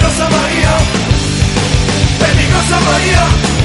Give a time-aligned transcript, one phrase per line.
[0.00, 0.76] peligrosa María,
[2.18, 3.59] peligrosa María,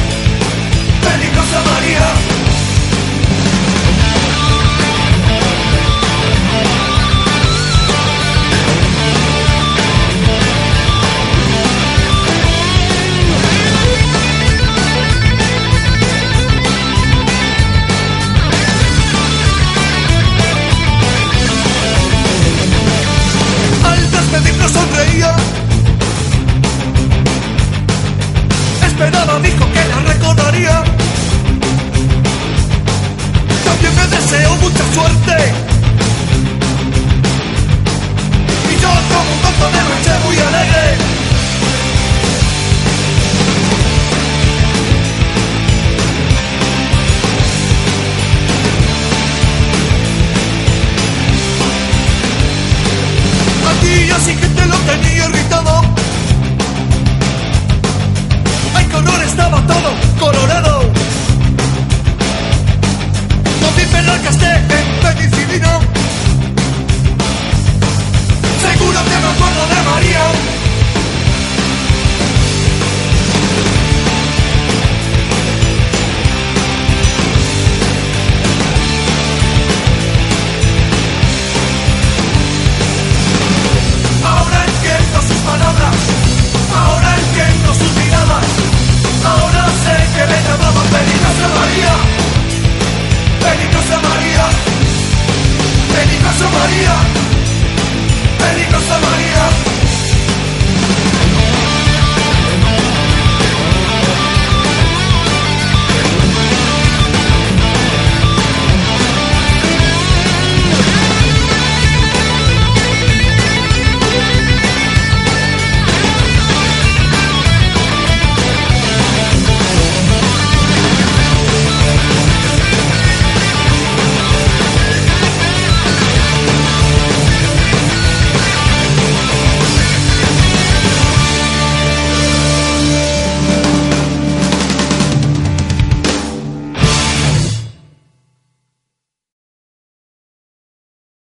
[28.95, 30.83] desesperada dijo que la recordaría.
[33.65, 35.53] También me deseo mucha suerte.
[38.71, 40.97] Y yo como un tonto de noche muy alegre.
[53.71, 55.27] Aquí yo sí que te lo tenía